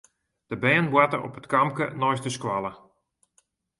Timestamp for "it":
1.39-1.45